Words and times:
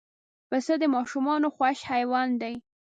پسه 0.49 0.73
د 0.81 0.83
ماشومانو 0.95 1.47
خوښ 1.55 1.77
حیوان 1.91 2.29
دی. 2.41 2.55